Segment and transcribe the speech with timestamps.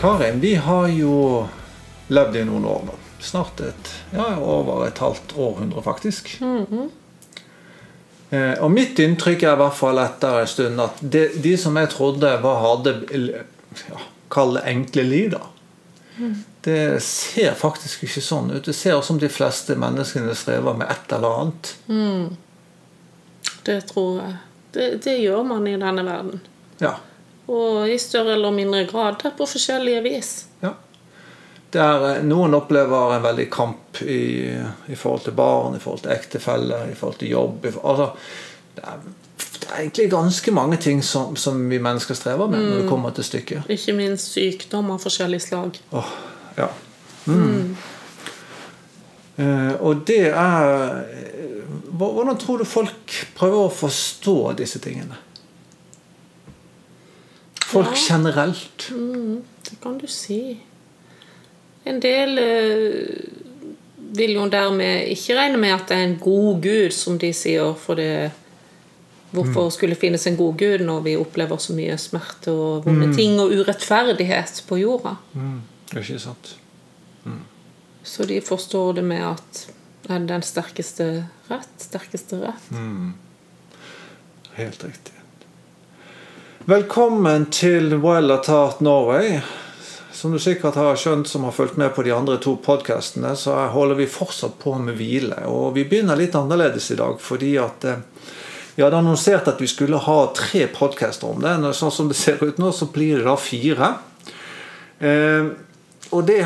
[0.00, 1.46] Karin, vi har jo
[2.08, 2.94] levd i noen år nå.
[3.18, 6.36] Snart et, ja, over et halvt århundre, faktisk.
[8.30, 11.76] eh, og mitt inntrykk er i hvert fall etter en stund at de, de som
[11.80, 12.94] jeg trodde var, hadde
[13.88, 14.04] ja,
[14.70, 15.42] enkle liv, da.
[16.64, 18.64] Det ser faktisk ikke sånn ut.
[18.66, 21.72] Det ser ut som de fleste menneskene strever med et eller annet.
[23.68, 24.36] Det tror jeg.
[24.72, 26.40] Det, det gjør man i denne verden.
[26.82, 26.96] Ja.
[27.48, 29.16] Og i større eller mindre grad.
[29.22, 30.32] Det er på forskjellige vis.
[30.60, 30.74] Ja.
[31.72, 34.20] Der eh, noen opplever en veldig kamp i,
[34.86, 37.68] i forhold til barn, i forhold til ektefelle, i forhold til jobb.
[37.82, 38.10] Altså,
[38.76, 39.08] det, er,
[39.60, 43.10] det er egentlig ganske mange ting som, som vi mennesker strever med når det kommer
[43.16, 43.68] til stykket.
[43.68, 45.78] Ikke minst sykdom av forskjellig slag.
[45.92, 46.10] Oh,
[46.58, 46.68] ja.
[47.26, 47.76] Mm.
[49.38, 51.04] Eh, og det er
[51.98, 55.16] Hvordan tror du folk prøver å forstå disse tingene?
[57.68, 58.14] Folk Ja.
[58.14, 58.88] generelt.
[59.64, 60.58] Det kan du si.
[61.84, 63.24] En del eh,
[64.16, 67.74] vil jo dermed ikke regne med at det er en god gud, som de sier.
[67.74, 68.30] For det
[69.30, 73.10] Hvorfor skulle det finnes en god gud når vi opplever så mye smerte og vonde
[73.16, 75.18] ting og urettferdighet på jorda?
[75.36, 75.58] Mm.
[75.92, 76.54] Ikke sant?
[78.08, 79.66] Så de forstår det med at
[80.06, 81.08] det er den sterkeste
[81.50, 81.74] rett.
[81.76, 82.72] Sterkeste rett.
[84.56, 85.12] Helt riktig.
[86.68, 89.40] Velkommen til Wild at Heart Norway.
[90.12, 93.54] Som du sikkert har skjønt som har fulgt med på de andre to podkastene, så
[93.70, 95.44] holder vi fortsatt på med hvile.
[95.46, 98.00] Og vi begynner litt annerledes i dag fordi at eh,
[98.78, 101.50] vi hadde annonsert at vi skulle ha tre podkaster om det.
[101.74, 103.88] Sånn som det ser ut nå, så blir det da fire.
[105.02, 105.48] Eh,
[106.14, 106.36] og det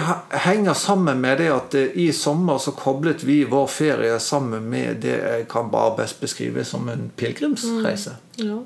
[0.46, 5.04] henger sammen med det at eh, i sommer så koblet vi vår ferie sammen med
[5.04, 8.16] det jeg kan bare best beskrive som en pilegrimsreise.
[8.40, 8.62] Ja.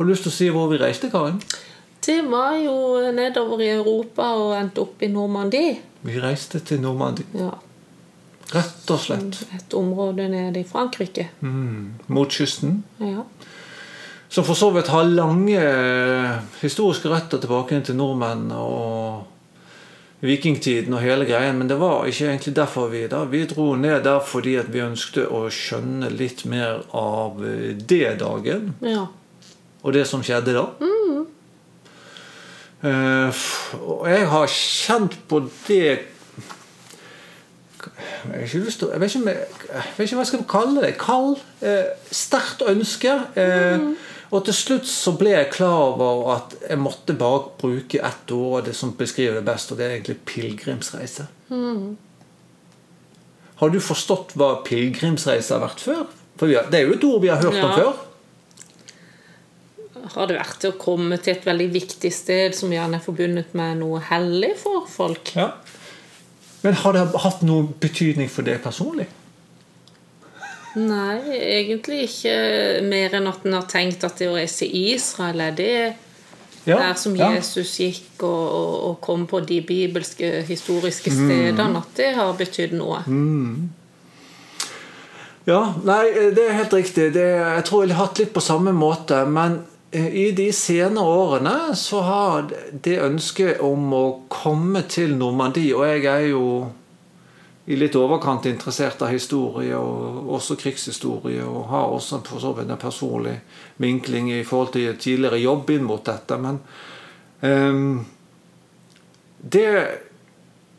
[0.00, 1.36] Har du lyst til å si hvor vi reiste, Karin?
[2.00, 5.76] Det var jo nedover i Europa og endte opp i Normandie.
[6.00, 7.28] Vi reiste til Normandie.
[7.36, 7.52] Ja.
[8.54, 9.40] Rett og slett.
[9.56, 11.28] Et område nede i Frankrike.
[11.40, 11.96] Mm.
[12.06, 12.82] Mot kysten.
[13.02, 13.24] Ja.
[14.28, 19.26] Som for så vidt har lange eh, historiske røtter tilbake til nordmenn og
[20.26, 21.58] vikingtiden og hele greien.
[21.58, 23.24] Men det var ikke egentlig derfor vi da.
[23.30, 28.74] Vi dro ned der fordi vi ønsket å skjønne litt mer av eh, D-dagen.
[28.82, 29.06] ja.
[29.86, 30.66] og det som skjedde da.
[30.82, 31.26] Mm.
[32.86, 33.44] Uh,
[33.80, 36.15] og jeg har kjent på det
[38.32, 39.46] Jeg vet ikke, jeg,
[39.96, 40.92] vet ikke hva jeg skal kalle det.
[41.00, 41.40] Kald.
[41.62, 43.16] Eh, sterkt ønske.
[43.38, 43.88] Eh,
[44.34, 48.56] Og til slutt så ble jeg klar over at jeg måtte bare bruke ett ord,
[48.58, 51.28] og det som beskriver det best, og det er egentlig pilegrimsreise.
[53.60, 56.02] Har du forstått hva pilegrimsreise har vært før?
[56.36, 58.02] For har, Det er jo et ord vi har hørt om før.
[60.16, 63.78] Har det vært å komme til et veldig viktig sted som gjerne er forbundet med
[63.80, 65.32] noe hellig for folk?
[65.38, 65.52] Ja.
[66.66, 69.06] Men har det hatt noen betydning for deg personlig?
[70.76, 72.32] Nei, egentlig ikke
[72.84, 75.76] mer enn at en har tenkt at det å reise i Israel er det
[76.66, 77.30] der som ja.
[77.36, 82.74] Jesus gikk og, og, og kom på de bibelske, historiske stedene, at det har betydd
[82.74, 82.98] noe.
[85.46, 86.02] Ja, nei,
[86.34, 87.12] det er helt riktig.
[87.14, 89.22] Det, jeg tror jeg har hatt litt på samme måte.
[89.30, 89.60] Men
[89.96, 92.48] i de senere årene så har
[92.84, 96.42] det ønsket om å komme til Normandie Og jeg er jo
[97.66, 101.42] i litt overkant interessert av historie, og også krigshistorie.
[101.42, 103.40] Og har også for så vidt en personlig
[103.82, 106.38] vinkling i forhold til tidligere jobb inn mot dette.
[106.38, 106.60] Men
[107.42, 108.04] um,
[109.42, 109.70] det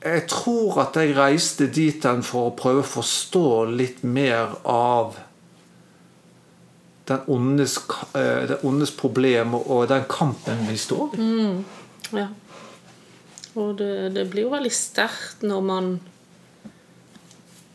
[0.07, 5.17] Jeg tror at jeg reiste dit hen for å prøve å forstå litt mer av
[7.07, 7.77] den ondes,
[8.13, 11.29] eh, den ondes problem og den kampen vi står i.
[12.15, 12.27] Ja.
[13.57, 15.93] Og det, det blir jo veldig sterkt når man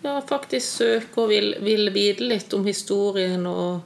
[0.03, 3.81] ja, faktisk søker og vil, vil vite litt om historien og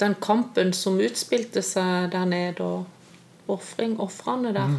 [0.00, 4.74] den kampen som utspilte seg der nede, og ofring, ofrene der.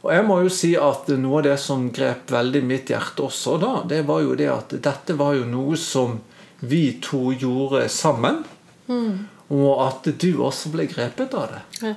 [0.00, 3.58] Og jeg må jo si at noe av det som grep veldig mitt hjerte også
[3.60, 6.16] da, det var jo det at dette var jo noe som
[6.60, 8.40] vi to gjorde sammen.
[9.50, 11.60] Og at du også ble grepet av det.
[11.82, 11.94] Ja.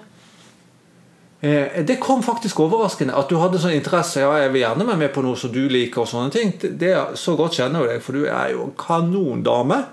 [1.44, 3.16] Eh, Det kom faktisk overraskende.
[3.16, 4.22] At du hadde sånn interesse.
[4.24, 6.02] Ja, jeg vil gjerne være med på noe som du liker.
[6.02, 6.54] og sånne ting.
[6.80, 9.84] Det, så godt kjenner jeg deg, for du er jo en kanondame.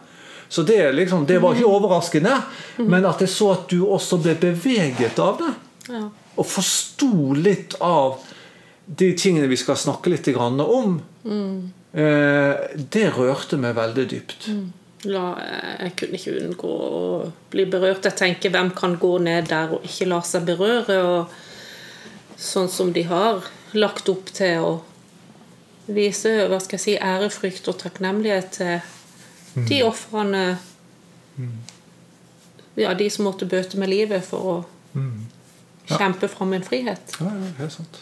[0.49, 2.37] Så det, liksom, det var ikke overraskende.
[2.79, 5.53] Men at jeg så at du også ble beveget av det.
[5.91, 6.09] Ja.
[6.37, 8.23] Og forsto litt av
[8.87, 11.01] de tingene vi skal snakke litt om.
[11.25, 11.73] Mm.
[11.93, 14.49] det rørte meg veldig dypt.
[15.09, 15.23] La,
[15.81, 17.05] jeg kunne ikke unngå å
[17.53, 18.05] bli berørt.
[18.05, 20.99] Jeg tenker hvem kan gå ned der og ikke la seg berøre?
[21.09, 24.75] Og sånn som de har lagt opp til å
[25.91, 30.45] vise hva skal jeg si, ærefrykt og takknemlighet til de ofrene
[32.79, 34.55] Ja, de som måtte bøte med livet for å
[35.91, 37.17] kjempe fram en frihet.
[37.19, 38.01] Ja, ja, helt sant.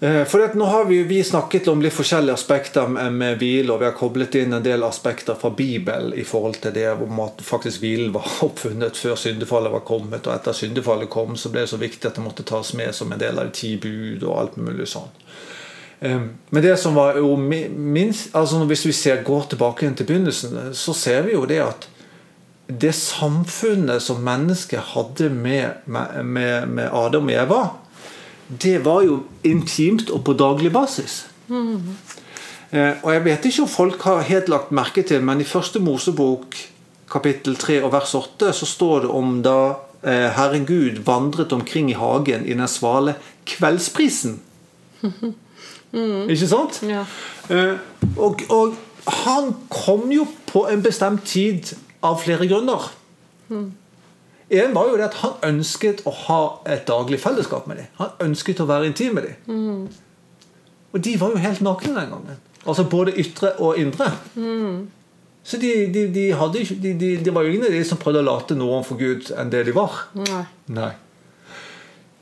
[0.00, 3.84] Eh, For nå har vi, vi snakket om litt forskjellige aspekter med, hvile, og vi
[3.84, 7.84] har koblet inn en del aspekter fra Bibelen i forhold til det om at faktisk
[7.84, 10.24] hvilen var oppfunnet før syndefallet var kommet.
[10.24, 13.12] Og etter syndefallet kom, så ble det så viktig at det måtte tas med som
[13.12, 15.12] en del av de ti bud og alt mulig sånn.
[16.00, 20.54] Men det som var jo minst altså Hvis vi ser, går tilbake igjen til begynnelsen,
[20.72, 21.84] så ser vi jo det at
[22.70, 27.60] det samfunnet som mennesket hadde med, med, med Adam og Eva,
[28.50, 31.26] det var jo intimt og på daglig basis.
[32.70, 35.78] Eh, og Jeg vet ikke om folk har helt lagt merke til, men i første
[35.82, 36.56] Mosebok
[37.10, 39.56] kapittel 3 og vers 8 så står det om da
[40.02, 43.16] eh, Herren Gud vandret omkring i hagen i den svale
[43.46, 44.40] kveldsprisen.
[46.30, 46.82] Ikke sant?
[46.86, 47.04] Ja.
[47.50, 47.74] Eh,
[48.16, 48.74] og, og
[49.26, 52.90] han kom jo på en bestemt tid av flere grunner.
[54.50, 57.90] En var jo det at han ønsket å ha et daglig fellesskap med dem.
[58.00, 59.82] Han ønsket å være intim med dem.
[60.90, 62.40] Og de var jo helt nakne den gangen.
[62.66, 64.10] Altså både ytre og indre.
[65.42, 66.64] Så de, de, de, hadde,
[67.24, 69.62] de, var jo ingen av de som prøvde å late noe overfor Gud enn det
[69.70, 70.02] de var.
[70.18, 70.42] Nei.
[70.76, 70.90] Nei.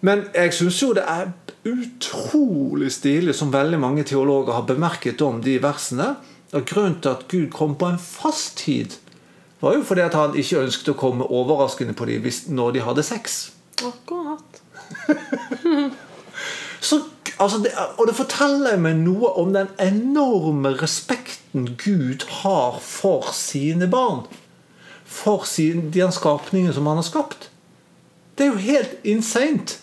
[0.07, 1.33] Men jeg syns jo det er
[1.67, 6.13] utrolig stilig, som veldig mange teologer har bemerket om de versene.
[6.55, 8.95] Og Grunnen til at Gud kom på en fast tid,
[9.61, 13.07] var jo fordi at han ikke ønsket å komme overraskende på dem når de hadde
[13.07, 13.39] sex.
[13.85, 14.63] Akkurat.
[16.81, 17.01] Så,
[17.39, 23.89] altså det, og det forteller meg noe om den enorme respekten Gud har for sine
[23.91, 24.23] barn.
[25.09, 27.51] For sin, de skapningene som han har skapt.
[28.39, 29.81] Det er jo helt insane.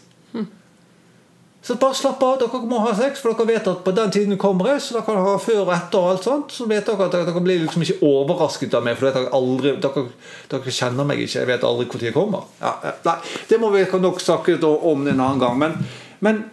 [1.66, 2.36] Så bare slapp av.
[2.38, 4.84] Dere må ha sex, for dere vet at på den tiden kommer jeg.
[4.86, 6.54] Så dere kan ha før og etter og alt sånt.
[6.54, 9.00] Så vet dere at dere blir liksom ikke overrasket av meg.
[9.00, 10.04] For dere, aldri, dere,
[10.52, 11.40] dere kjenner meg ikke.
[11.40, 12.46] Jeg vet aldri når jeg kommer.
[12.62, 12.76] Ja,
[13.08, 13.18] nei,
[13.50, 15.58] det må vi nok snakke om en annen gang.
[15.58, 15.80] Men,
[16.22, 16.44] men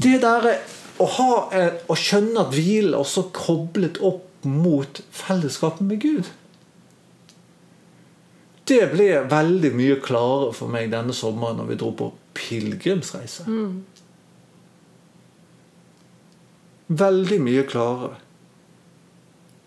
[0.00, 0.48] det der
[1.00, 1.08] å,
[1.52, 6.28] eh, å skjønne at hvile er også koblet opp mot fellesskapet med Gud
[8.70, 13.44] Det ble veldig mye klarere for meg denne sommeren når vi dro på pilegrimsreise.
[16.90, 18.18] Veldig mye klarere.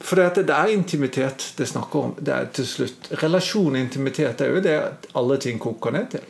[0.04, 2.16] For det, det er intimitet det snakker om.
[2.20, 4.74] Det er til slutt Relasjon og intimitet er jo det
[5.16, 6.26] alle ting koker ned til.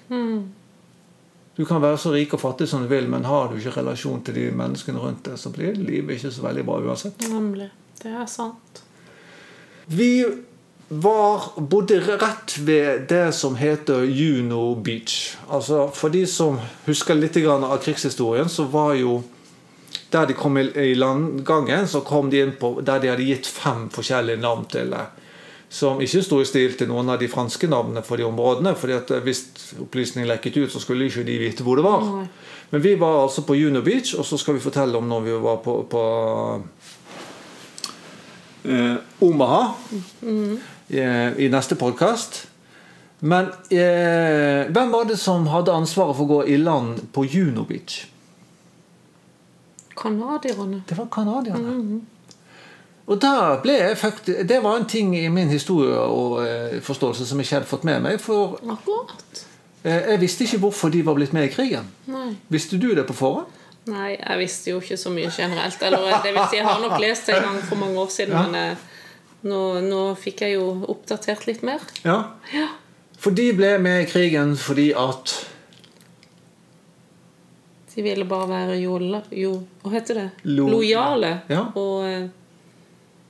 [1.57, 4.21] Du kan være så rik og fattig som du vil, men har du ikke relasjon
[4.25, 7.27] til de menneskene rundt deg, så blir livet ikke så veldig bra uansett.
[7.29, 7.69] Nemlig.
[8.01, 8.81] Det er sant.
[9.85, 10.25] Vi
[10.89, 15.37] var, bodde rett ved det som heter Juno Beach.
[15.49, 19.21] Altså For de som husker litt av krigshistorien, så var jo
[20.13, 23.47] der de kom i i landgangen, så kom de inn på der de hadde gitt
[23.47, 25.05] fem forskjellige navn til det.
[25.73, 28.75] Som ikke sto i stil til noen av de franske navnene for de områdene.
[28.75, 32.27] fordi at Hvis opplysningen lekket ut, så skulle ikke de vite hvor det var.
[32.69, 35.31] Men vi var altså på Juno Beach, og så skal vi fortelle om når vi
[35.31, 36.03] var på, på
[38.65, 39.73] eh, Omaha
[40.89, 42.47] eh, i neste podkast.
[43.19, 47.63] Men eh, hvem var det som hadde ansvaret for å gå i land på Juno
[47.65, 48.12] Beach?
[50.03, 50.83] Canadierne.
[50.89, 52.01] Det var canadierne.
[53.07, 53.31] Og da
[53.63, 57.45] ble jeg faktisk, Det var en ting i min historie og eh, forståelse som jeg
[57.49, 58.21] ikke hadde fått med meg.
[58.23, 59.43] For Akkurat.
[59.83, 61.89] eh, jeg visste ikke hvorfor de var blitt med i krigen.
[62.07, 62.29] Nei.
[62.49, 63.47] Visste du det på forhånd?
[63.91, 65.81] Nei, jeg visste jo ikke så mye generelt.
[65.83, 68.31] Eller det vil si, jeg har nok lest det en gang for mange år siden,
[68.37, 68.43] Ja.
[68.47, 68.77] men eh,
[69.43, 71.83] nå, nå fikk jeg jo oppdatert litt mer.
[72.05, 72.21] Ja.
[72.55, 72.69] Ja.
[73.19, 75.33] For de ble med i krigen fordi at
[77.95, 79.51] De ville bare være jola, jo,
[79.83, 80.29] hva heter det?
[80.49, 81.33] Lo- lojale.
[81.51, 81.67] Ja.
[81.77, 82.27] Og eh,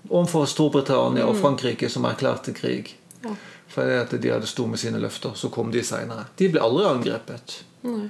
[0.10, 2.94] overfor Storbritannia og Frankrike som erklærte krig.
[3.26, 3.36] ja.
[3.74, 5.32] Fordi at de hadde stått med sine løfter.
[5.34, 6.28] Så kom de seinere.
[6.38, 7.56] De ble aldri angrepet.
[7.82, 8.04] Nei.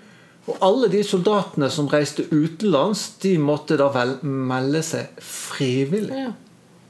[0.44, 6.18] Og alle de soldatene som reiste utenlands, de måtte da vel melde seg frivillig.
[6.26, 6.34] Ja.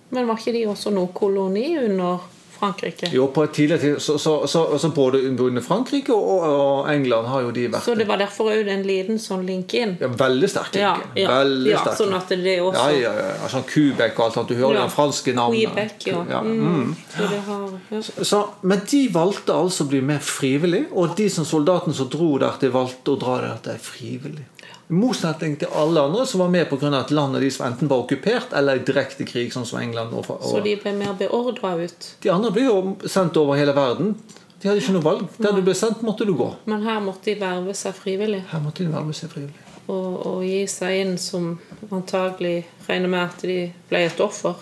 [0.09, 2.17] Men var ikke de også noe koloni under
[2.63, 3.09] Frankrike?
[3.13, 5.21] Jo, på et tidligere tid, så, så, så, så både
[5.63, 9.19] Frankrike og, og England har jo de vært Så det var derfor òg en liten
[9.19, 9.97] sånn link inn?
[10.01, 10.79] ja, veldig sterke.
[10.79, 11.21] Ja, linker.
[11.21, 13.27] ja, veldig ja sånn at det ja, også ja, ja.
[13.43, 13.49] ja.
[13.51, 14.49] Sånn Quebec og alt sånt.
[14.49, 14.85] Du hører Ja.
[14.87, 15.73] de franske navnene.
[15.73, 16.23] Quebec, ja.
[16.29, 16.63] Ja, Mm.
[16.63, 16.95] mm.
[17.17, 18.01] Så det har ja.
[18.23, 22.37] Så, men de valgte altså å bli med frivillig, og de som soldatene som dro
[22.41, 24.45] der, de valgte å dra der til frivillig.
[24.89, 26.91] I motsetning til alle andre som var med pga.
[26.99, 30.13] at landet deres enten var okkupert eller i direkte krig, sånn som England.
[30.13, 32.15] Og, og, Så de ble mer beordra ut.
[32.21, 34.15] de andre ble jo sendt over hele verden.
[34.61, 35.23] De hadde ikke noe valg.
[35.39, 36.53] Der du ble sendt, måtte du gå.
[36.65, 39.59] Men her måtte de verve seg frivillig Her måtte de verve seg frivillig.
[39.87, 41.59] og, og gi seg inn som
[41.91, 43.57] antagelig regner med at de
[43.89, 44.55] ble et offer.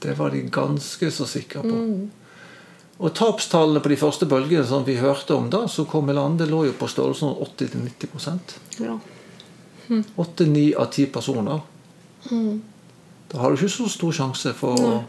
[0.00, 1.78] Det var de ganske så sikre på.
[2.96, 6.48] Og tapstallene på de første bølgene som vi hørte om da, som kom i landet,
[6.48, 8.96] lå jo på størrelsen 80-90% Ja.
[10.16, 11.60] Åtte-ni av 10 personer.
[13.28, 15.04] Da har du ikke så stor sjanse for å Nei.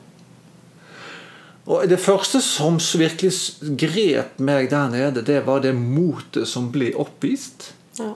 [1.67, 3.33] Og Det første som virkelig
[3.75, 7.73] grep meg der nede, det var det motet som ble oppvist.
[7.99, 8.13] ja.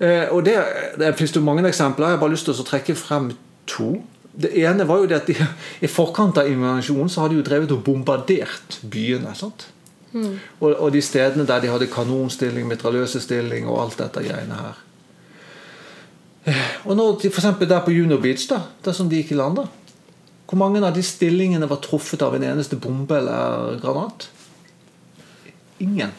[0.00, 0.54] Eh, og det,
[0.98, 2.06] det finnes jo mange eksempler.
[2.06, 3.32] Jeg har bare lyst til å trekke frem
[3.66, 4.02] to.
[4.38, 5.34] Det ene var jo det at de,
[5.82, 9.34] I forkant av invasjonen så hadde de jo drevet og bombardert byene.
[9.34, 9.66] sant?
[10.14, 14.78] Og, og de stedene der de hadde kanonstilling, mitraljøsestilling og alt dette greiene her.
[16.48, 19.40] Eh, Og når de, for der på Juno Beach, da, der som de gikk i
[19.40, 19.66] land, da,
[20.48, 24.30] hvor mange av de stillingene var truffet av en eneste bombe eller granat?
[25.84, 26.14] Ingen.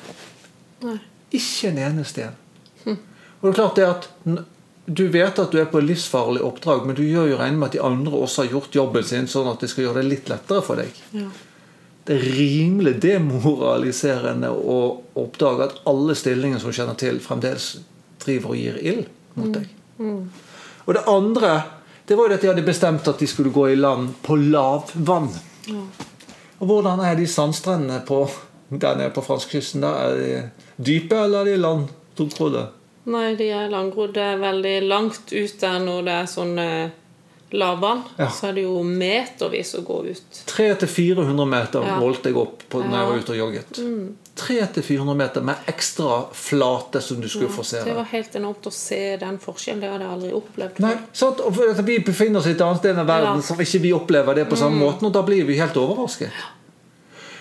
[0.83, 0.99] Nei.
[1.33, 2.37] Ikke en eneste en.
[3.39, 4.07] Og det er klart det at
[4.89, 7.75] Du vet at du er på livsfarlig oppdrag, men du gjør jo regn med at
[7.77, 10.63] de andre også har gjort jobben sin, sånn at det skal gjøre det litt lettere
[10.65, 10.95] for deg.
[11.13, 11.27] Ja.
[12.09, 14.79] Det er rimelig demoraliserende å
[15.21, 17.75] oppdage at alle stillinger som kjenner til, fremdeles
[18.23, 19.03] driver og gir ild
[19.37, 19.67] mot deg.
[19.99, 21.51] Og det andre
[22.09, 25.29] det var jo at de hadde bestemt at de skulle gå i land på lavvann.
[25.69, 25.83] Ja.
[26.57, 28.23] Og hvordan er de sandstrendene på,
[28.73, 29.85] der nede på franskkysten?
[29.85, 30.31] Er de
[30.81, 32.63] dype, eller er de landtrodde?
[33.05, 36.89] Nei, de er langgrodde Det veldig langt ut der når det er sånn eh,
[37.51, 38.03] lavvann.
[38.19, 38.27] Ja.
[38.29, 40.41] Så er det jo metervis å gå ut.
[40.45, 41.95] 300-400 meter Ja.
[41.99, 43.09] målte jeg opp på når jeg Mm.
[43.09, 43.79] var ute og jogget.
[44.35, 47.81] 300-400 meter med ekstra flate som du skulle få se.
[47.83, 49.81] Det var helt enormt å se den forskjellen.
[49.81, 51.41] Det hadde jeg aldri opplevd Nei, sant?
[51.85, 53.41] Vi befinner oss i et annet sted enn verden Ja.
[53.41, 56.29] som ikke vi opplever det på samme måten, og da blir vi helt overrasket.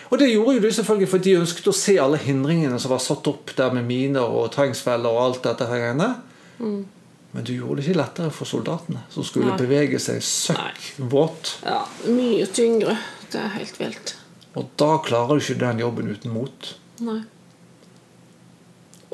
[0.09, 3.03] Og det gjorde jo de selvfølgelig fordi de ønsket å se alle hindringene som var
[3.05, 6.12] satt opp der med miner og trengsfeller og alt dette her greiene.
[6.59, 9.59] Men du gjorde det ikke lettere for soldatene, som skulle Nei.
[9.61, 11.59] bevege seg søkk våt.
[11.67, 12.97] Ja, mye tyngre.
[13.29, 14.15] Det er helt vilt.
[14.57, 16.71] Og da klarer du ikke den jobben uten mot.
[17.05, 17.21] Nei.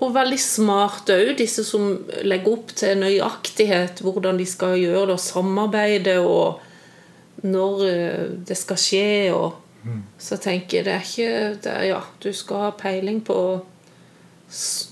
[0.02, 1.90] Og veldig smart òg, disse som
[2.26, 8.56] legger opp til nøyaktighet, hvordan de skal gjøre det, og samarbeide, og når eh, det
[8.58, 9.10] skal skje.
[9.34, 9.60] Og,
[10.18, 11.30] Så tenker jeg det er ikke
[11.64, 13.36] det er, Ja, du skal ha peiling på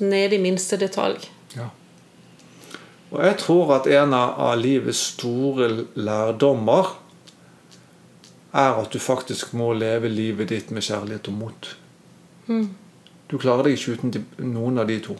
[0.00, 1.28] ned i minste detalj.
[1.56, 1.68] Ja.
[3.12, 6.94] Og jeg tror at en av livets store lærdommer
[8.52, 11.68] er at du faktisk må leve livet ditt med kjærlighet og mot.
[13.32, 15.16] Du klarer deg ikke uten de, noen av de to.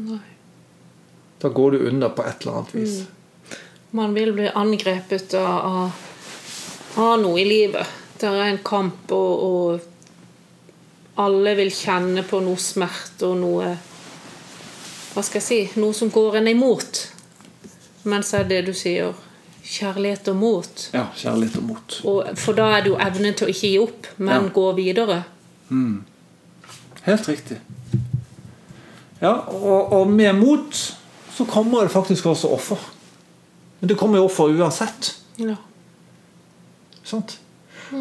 [0.00, 0.22] Nei.
[1.40, 3.00] Da går du under på et eller annet vis.
[3.96, 7.99] Man vil bli angrepet av, av, av noe i livet.
[8.20, 9.80] Det er en kamp, og, og
[11.24, 13.70] alle vil kjenne på noe smerte og noe
[15.14, 17.00] Hva skal jeg si Noe som går en imot.
[18.04, 19.10] Men så er det du sier
[19.70, 20.84] kjærlighet og mot.
[20.94, 21.96] Ja, kjærlighet og mot.
[22.08, 24.52] Og, for da er det jo evnen til å ikke gi opp, men Ja.
[24.54, 25.18] gå videre.
[27.04, 27.58] Helt riktig.
[29.20, 30.78] Ja, og, og med mot
[31.36, 32.80] så kommer det faktisk også offer.
[33.80, 35.14] Men det kommer jo offer uansett.
[35.38, 35.56] Ja.
[37.04, 37.38] Sant?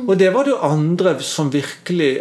[0.05, 2.12] Og det var det jo andre som virkelig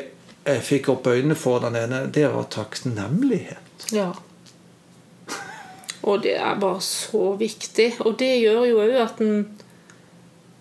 [0.48, 2.06] jeg fikk opp øynene for den ene.
[2.12, 3.92] Det var takknemlighet.
[3.92, 4.12] ja.
[6.08, 7.94] Og det er bare så viktig.
[8.06, 9.48] Og det gjør jo òg at en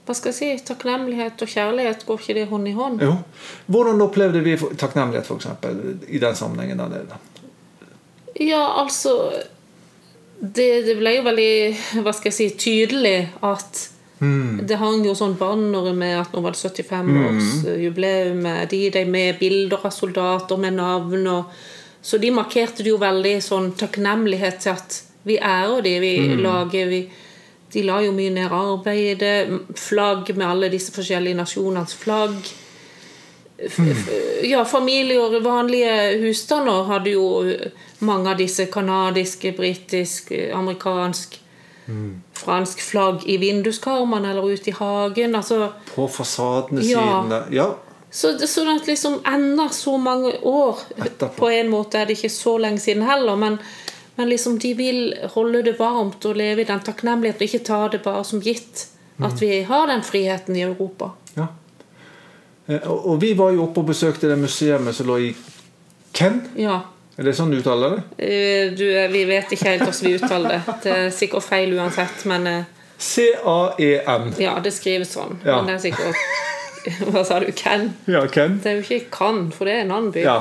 [0.08, 0.66] Hva skal jeg si?
[0.70, 3.02] Takknemlighet og kjærlighet, går ikke det hånd i hånd?
[3.04, 3.18] Jo.
[3.68, 6.80] Hvordan opplevde vi takknemlighet eksempel, i den sammenhengen?
[6.80, 7.18] der nede?
[8.40, 9.34] Ja, altså
[10.40, 13.84] det, det ble jo veldig hva skal jeg si, tydelig at
[14.20, 19.38] det hang jo sånn bannere med at nå var det 75-årsjubileum med de, de med
[19.40, 21.28] bilder av soldater med navn.
[21.28, 21.52] Og,
[22.02, 26.88] så de markerte det jo veldig sånn takknemlighet til at vi ærer de, vi lager
[26.94, 27.02] vi,
[27.74, 29.50] De la jo mye ned arbeidet.
[29.76, 32.38] Flagg med alle disse forskjellige nasjonenes flagg.
[33.60, 33.82] F-
[34.48, 37.26] Ja, familier, vanlige husstander hadde jo
[38.08, 41.36] mange av disse kanadiske, britisk, amerikansk,
[42.34, 45.36] fransk flagg i vinduskarmene eller ute i hagen.
[45.36, 47.22] Altså, På fasadene Ja.
[47.24, 47.44] sine.
[47.52, 47.68] Ja.
[48.12, 51.36] så, sånn at liksom enda så mange år Etterpå.
[51.38, 53.60] På en måte er det ikke så lenge siden heller, men,
[54.16, 57.88] men liksom de vil holde det varmt og leve i den takknemligheten og ikke ta
[57.88, 58.88] det bare som gitt
[59.24, 61.12] at vi har den friheten i Europa.
[61.36, 61.48] ja.
[62.68, 65.36] Eh, og vi var jo oppe og besøkte det museet som lå i
[66.14, 66.42] Ken.
[66.56, 66.82] Ja.
[67.18, 68.02] Er det sånn du uttaler det?
[68.22, 70.76] Eh, Du, eh, vi vet ikke helt hvordan vi uttaler det.
[70.84, 72.64] Det er sikkert feil uansett, men eh,
[72.98, 74.34] C-A-E-N.
[74.42, 75.40] ja, det skrives sånn.
[75.46, 75.58] Ja.
[75.62, 76.16] Men det er sikkert
[77.12, 77.50] Hva sa du?
[77.52, 77.90] Ken?
[78.08, 78.60] Ja, Ken?
[78.64, 80.22] Det er jo ikke Kan, for det er en annen by.
[80.24, 80.38] Ja,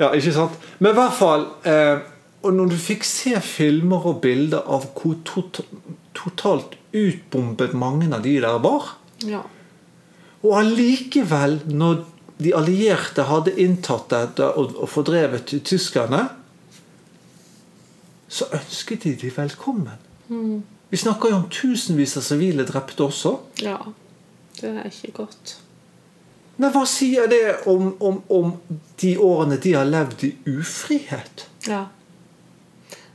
[0.00, 0.54] ja ikke sant?
[0.78, 1.98] Men i hvert fall eh,
[2.42, 5.60] Og når du fikk se filmer og bilder av hvor tot
[6.16, 8.94] totalt utbombet mange av de der var
[9.28, 9.42] Ja.
[10.40, 12.00] Og allikevel, når
[12.40, 16.22] de allierte hadde inntatt dette og, fordrevet tyskerne,
[18.30, 20.62] så ønsket de de velkommen.
[20.90, 23.36] Vi snakker jo om tusenvis av sivile drepte også.
[23.62, 23.78] ja.
[24.60, 25.54] Det er ikke godt.
[26.60, 28.50] Men hva sier det om, om, om
[29.00, 31.46] de årene de har levd i ufrihet?
[31.68, 31.86] Ja.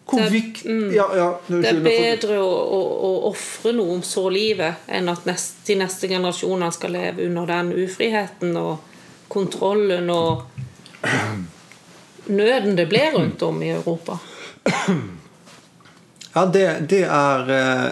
[0.10, 0.90] Hvor Det- vik- mm.
[0.96, 5.60] ja, ja, Det er bedre å, å, å ofre noe så livet enn at nest,
[5.68, 8.80] de neste generasjonene skal leve under den ufriheten og
[9.30, 10.44] kontrollen og
[12.28, 14.18] nøden det ble rundt om i Europa.
[16.36, 17.92] Ja, det, det er eh,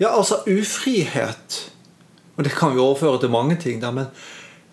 [0.00, 1.58] Ja, altså ufrihet
[2.36, 4.06] Og det kan vi overføre til mange ting, da, men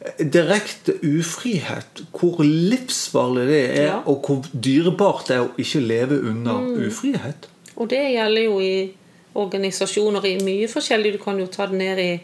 [0.02, 3.98] eh, direkte ufrihet, hvor livsfarlig det er, Ja.
[4.06, 6.88] og hvor dyrebart det er å ikke leve under Mm.
[6.88, 7.50] ufrihet.
[7.76, 8.92] Og det gjelder jo i
[9.36, 11.14] organisasjoner i mye forskjellig.
[11.14, 12.22] Du kan jo ta det ned i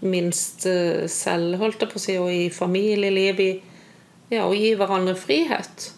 [0.00, 3.40] minst eh, selv, holdt jeg på å si, og i familieliv.
[3.40, 3.50] I,
[4.30, 5.90] ja, og gi hverandre frihet.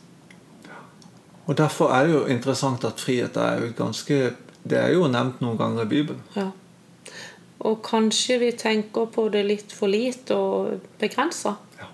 [1.47, 4.18] Og Derfor er det jo interessant at frihet er jo ganske
[4.62, 6.21] Det er jo nevnt noen ganger i Bibelen.
[6.37, 6.52] Ja.
[7.66, 11.56] Og kanskje vi tenker på det litt for lite og begrensa.
[11.80, 11.88] Ja.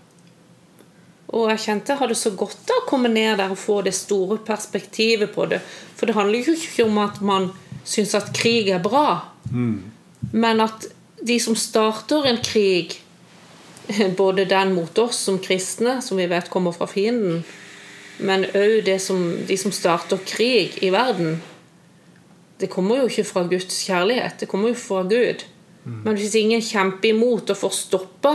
[1.32, 3.94] Og jeg kjente jeg hadde så godt av å komme ned der og få det
[3.96, 5.62] store perspektivet på det.
[5.96, 7.48] For det handler jo ikke om at man
[7.88, 9.32] syns at krig er bra,
[10.32, 12.98] men at de som starter en krig,
[14.20, 17.44] både den mot oss som kristne, som vi vet kommer fra fienden,
[18.18, 18.98] men òg de
[19.58, 21.38] som starter krig i verden,
[22.58, 25.44] det kommer jo ikke fra Guds kjærlighet, det kommer jo fra Gud.
[25.88, 28.34] Men hvis ingen kjemper imot og får stoppa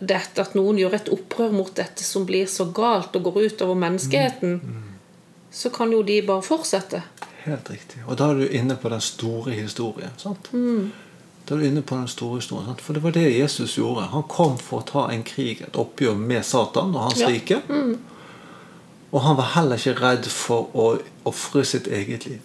[0.00, 3.62] dette, at noen gjør et opprør mot dette som blir så galt og går ut
[3.66, 4.56] over menneskeheten,
[5.50, 7.02] så kan jo de bare fortsette.
[7.44, 8.02] Helt riktig.
[8.06, 10.16] Og da er du inne på den store historien.
[10.16, 10.50] sant?
[11.50, 12.76] Da er du inne på den store historien?
[12.78, 14.04] For det var det Jesus gjorde.
[14.12, 17.26] Han kom for å ta en krig, et oppgjør med Satan og hans Ja.
[17.28, 17.58] rike.
[19.10, 22.40] Og han var heller ikke redd for å ofre sitt eget liv.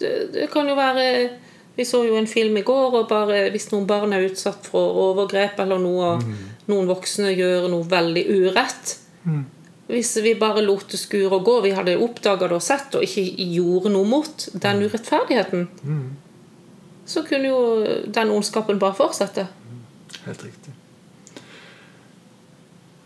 [0.00, 1.30] Det, det kan jo være
[1.76, 4.90] Vi så jo en film i går, og bare hvis noen barn er utsatt for
[5.14, 6.18] overgrep, eller noe,
[6.66, 8.96] noen voksne gjør noe veldig urett
[9.86, 13.02] Hvis vi bare lot det skure og gå, vi hadde oppdaga det og sett og
[13.06, 15.68] ikke gjorde noe mot den urettferdigheten,
[17.10, 17.62] så kunne jo
[18.06, 19.46] den ondskapen bare fortsette.
[20.26, 20.74] Helt riktig.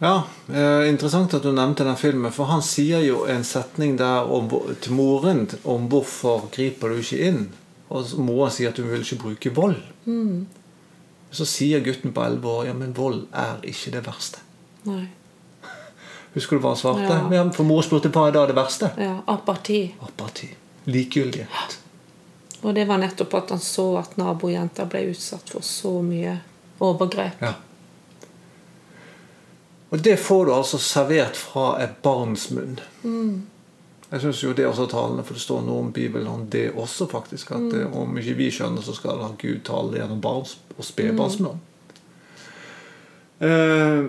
[0.02, 4.28] Ja, eh, Interessant at du nevnte den filmen, for han sier jo en setning der
[4.28, 4.50] om,
[4.82, 7.44] til moren om hvorfor griper du ikke inn.
[7.88, 9.78] Og moren sier at hun vil ikke bruke vold.
[11.34, 14.42] Så sier gutten på 11 år ja, men vold er ikke det verste.
[14.84, 15.06] Nei.
[16.34, 17.06] Husker du hva han svarte?
[17.06, 17.22] Ja.
[17.38, 17.46] Ja.
[17.54, 18.90] for mor spurte hva er da det verste.
[18.98, 19.86] Ja, apati.
[20.02, 20.50] Apati.
[20.90, 21.78] Likegyldighet.
[22.64, 26.38] Og det var nettopp at han så at nabojenta ble utsatt for så mye
[26.85, 27.42] overgrep.
[27.44, 27.53] Ja.
[29.92, 32.81] Og det får du altså servert fra et barns munn.
[34.14, 36.70] Jeg syns jo det er også talende, for det står noe om Bibelen om det
[36.72, 37.53] også, faktisk.
[37.55, 41.61] At eh, om ikke vi skjønner, så skal Gud tale gjennom barns og spedbarns munn.
[43.44, 44.05] Eh,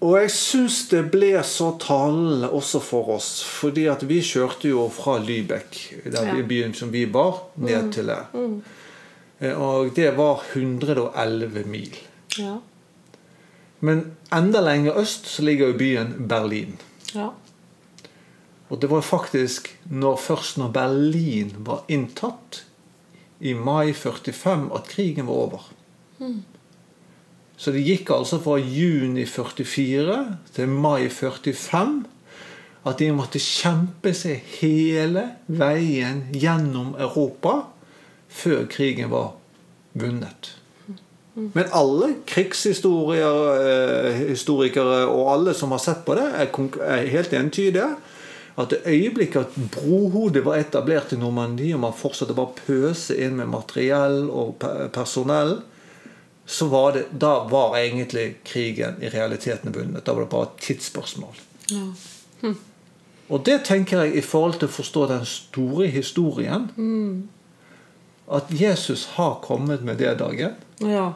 [0.00, 4.88] og jeg syns det ble så talende også for oss, fordi at vi kjørte jo
[4.94, 6.42] fra Lybekk, den Ja.
[6.46, 8.18] byen som vi var, ned til det.
[8.34, 8.62] Mm.
[9.56, 11.96] Og det var 111 mil.
[12.38, 12.56] Ja.
[13.80, 16.78] Men enda lenger øst så ligger jo byen Berlin.
[17.14, 17.28] ja.
[18.70, 22.64] Og det var faktisk når, først når Berlin var inntatt,
[23.40, 25.62] i mai 45, at krigen var over.
[27.58, 30.18] Så det gikk altså fra juni 44
[30.54, 32.04] til mai 45
[32.86, 37.64] at de måtte kjempe seg hele veien gjennom Europa
[38.30, 39.32] før krigen var
[39.98, 40.54] vunnet.
[41.38, 46.46] Men alle krigshistorikere og alle som har sett på det, er,
[47.12, 47.88] helt entydige.
[48.58, 53.14] At det øyeblikket at brohodet var etablert i Normandie, og man fortsatte bare å pøse
[53.14, 55.60] inn med materiell og pe- personell,
[56.48, 60.04] så var det, da var egentlig krigen i realiteten vunnet.
[60.06, 61.36] Da var det bare et tidsspørsmål.
[61.70, 62.52] ja.
[63.28, 66.62] Og det tenker jeg i forhold til å forstå den store historien.
[68.32, 70.54] At Jesus har kommet med det dagen.
[70.80, 71.10] ja.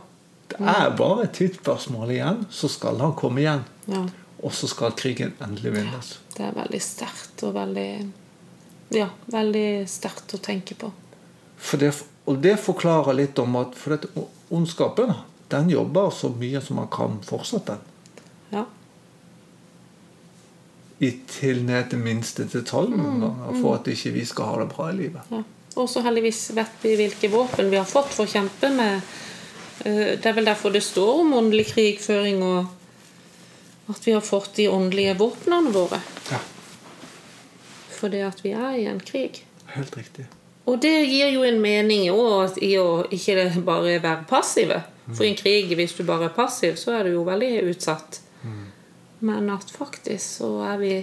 [0.53, 3.63] Det er bare et tidsspørsmål igjen, så skal han komme igjen.
[3.89, 4.03] ja.
[4.43, 6.19] og så skal krigen endelig vinnes.
[6.37, 8.13] Det er veldig sterkt og veldig
[8.93, 10.91] Ja, veldig sterkt å tenke på.
[11.63, 11.93] For det,
[12.27, 14.11] og det forklarer litt om at for dette,
[14.53, 15.15] ondskapen
[15.53, 17.77] den jobber så mye som man kan fortsette.
[18.53, 18.65] Ja.
[21.03, 24.69] I til ned til minste detalj noen ganger, for at ikke vi skal ha det
[24.75, 25.33] bra i livet.
[25.35, 25.43] ja.
[25.81, 29.01] Og så heldigvis vet vi hvilke våpen vi har fått for å kjempe med.
[29.87, 32.67] Eh, Det er vel derfor det står om åndelig krigføring, og
[33.89, 36.03] at vi har fått de åndelige våpnene våre.
[36.31, 36.39] Ja,
[37.97, 39.45] Fordi at vi er i en krig.
[39.73, 40.27] Helt riktig.
[40.71, 44.83] Og det gir jo en mening også, i å ikke bare være passive.
[45.11, 48.21] For i en krig, hvis du bare er passiv, så er du jo veldig utsatt.
[49.23, 50.95] Men at faktisk så er vi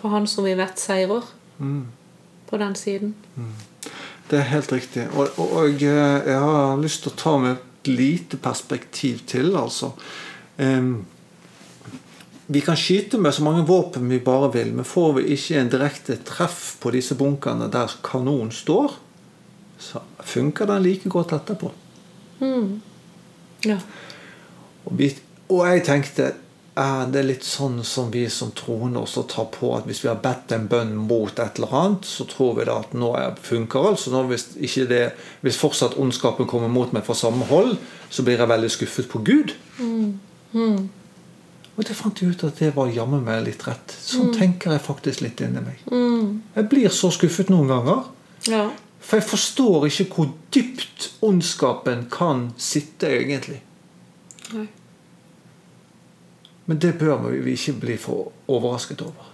[0.00, 1.28] på han som vi vet seirer.
[2.48, 3.14] På den siden.
[4.30, 5.06] Det er helt riktig.
[5.12, 9.54] Og, og, og eh, jeg har lyst til å ta med et lite perspektiv til,
[9.56, 9.92] altså.
[10.60, 11.04] Em,
[12.46, 15.70] vi kan skyte med så mange våpen vi bare vil, men får vi ikke en
[15.72, 18.96] direkte treff på disse bunkerne der kanonen står,
[19.78, 21.70] så funker den like godt etterpå.
[23.66, 23.78] Ja.
[24.84, 25.12] Og, vi,
[25.48, 26.32] og jeg tenkte
[26.72, 30.22] er det litt sånn som vi som troende også tar på at hvis vi har
[30.24, 33.90] bedt en bønn mot et eller annet, så tror vi da at nå er- funker
[33.90, 35.02] altså nå hvis, ikke det,
[35.44, 37.76] hvis fortsatt ondskapen kommer mot meg fra samme hold,
[38.10, 39.52] så blir jeg veldig skuffet på Gud.
[41.82, 43.90] Og det fant jeg ut at det var jammen meg litt rett.
[43.90, 45.80] Sånn tenker jeg faktisk litt inni meg.
[45.90, 48.04] Jeg blir så skuffet noen ganger.
[48.46, 48.68] ja.
[49.02, 53.58] For jeg forstår ikke hvor dypt ondskapen kan sitte egentlig.
[54.54, 54.68] Nei.
[56.70, 59.32] Men det bør vi ikke bli for overrasket over.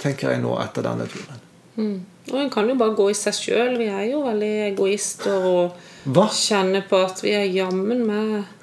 [0.00, 1.44] Tenker jeg nå etter denne turen.
[1.76, 1.98] Mm.
[2.32, 3.76] Og en kan jo bare gå i seg sjøl.
[3.76, 5.76] Vi er jo veldig egoister og
[6.08, 6.30] Hva?
[6.32, 8.53] kjenner på at vi er jammen med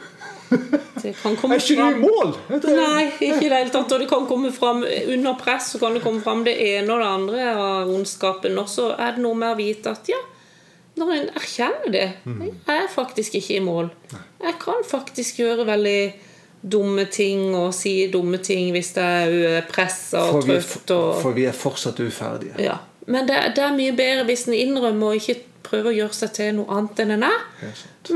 [1.01, 2.33] Det kan komme Er ikke du i mål?
[2.51, 3.91] Nei, ikke i det hele tatt.
[3.95, 7.01] Og det kan komme fram under press så kan det komme fram det ene og
[7.01, 8.57] det andre av ondskapen.
[8.61, 10.19] Og så er det noe med å vite at ja,
[10.99, 13.89] når en erkjenner det Jeg er faktisk ikke i mål.
[14.43, 16.01] Jeg kan faktisk gjøre veldig
[16.61, 20.91] dumme ting og si dumme ting hvis jeg er pressa og trøtt.
[21.23, 22.59] For vi er fortsatt uferdige.
[22.61, 22.77] ja.
[23.09, 26.33] Men det, det er mye bedre hvis en innrømmer og ikke prøver å gjøre seg
[26.37, 27.43] til noe annet enn en er.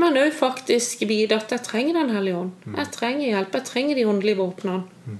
[0.02, 2.52] Men òg faktisk vite at jeg trenger Den hellige ånd.
[2.76, 3.54] Jeg trenger hjelp.
[3.60, 4.82] Jeg trenger de åndelige våpnene.
[5.06, 5.18] Mm.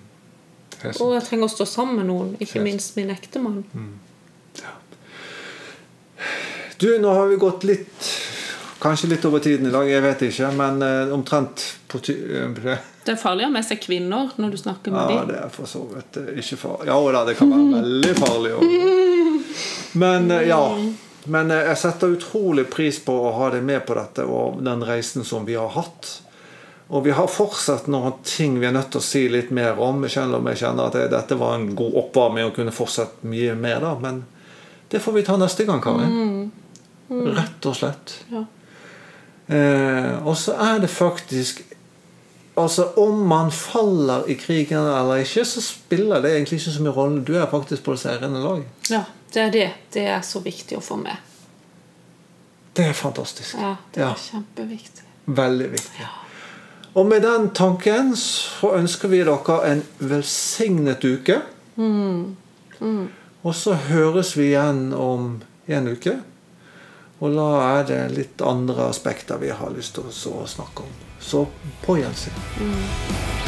[1.00, 3.62] Og jeg trenger å stå sammen med noen, ikke minst min ektemann.
[6.76, 8.10] Du, nå har vi gått litt
[8.76, 10.50] Kanskje litt over tiden i dag, jeg vet ikke.
[10.52, 12.50] Men eh, omtrent på ty eh,
[13.06, 15.30] Det er farlig å ha med seg kvinner når du snakker med Ja, dem.
[15.30, 16.90] det er for så vidt eh, ikke farlig.
[16.90, 18.76] Ja da, det kan være veldig farlig òg.
[20.02, 20.60] Men eh, ja.
[21.32, 24.84] Men eh, jeg setter utrolig pris på å ha deg med på dette og den
[24.86, 26.12] reisen som vi har hatt.
[26.88, 30.04] Og vi har fortsatt noen ting vi er nødt til å si litt mer om.
[30.10, 33.56] Selv om jeg kjenner at det, dette var en god oppvarming og kunne fortsatt mye
[33.58, 33.80] mer.
[33.82, 34.22] da, Men
[34.92, 36.52] det får vi ta neste gang, Karin.
[37.08, 38.20] Rett og slett.
[38.30, 38.44] Ja.
[39.46, 41.60] Eh, og så er det faktisk
[42.56, 46.94] Altså Om man faller i krigen eller ikke, så spiller det egentlig ikke så mye
[46.96, 47.20] rolle.
[47.20, 48.62] Du er faktisk på det seirende lag.
[48.90, 49.70] ja, det er det.
[49.92, 51.16] Det er så viktig å få med.
[52.76, 53.54] Det er fantastisk.
[53.58, 54.14] Ja, det er Ja.
[54.14, 55.04] kjempeviktig.
[55.26, 56.06] Veldig viktig.
[56.94, 61.42] Og med den tanken så ønsker vi dere en velsignet uke.
[63.44, 66.20] Og så høres vi igjen om en uke.
[67.20, 70.94] Og da er det litt andre aspekter vi har lyst til å snakke om.
[71.20, 71.46] Så
[71.86, 73.45] på gjensyn.